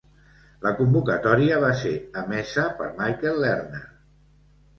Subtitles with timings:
[0.61, 1.91] La convocatòria va ser
[2.23, 3.85] emesa per Michael Lerner.